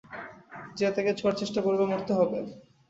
[0.77, 2.37] যে তাকে ছোয়ার চেষ্টা করবে, মরতে হবে।